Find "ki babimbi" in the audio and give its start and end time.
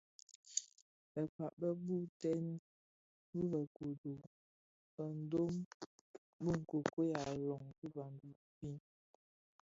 7.77-8.69